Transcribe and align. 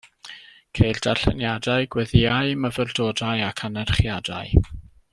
Ceir 0.79 0.99
darlleniadau, 1.07 1.85
gweddïau, 1.97 2.51
myfyrdodau 2.65 3.45
ac 3.51 3.65
anerchiadau. 3.71 4.69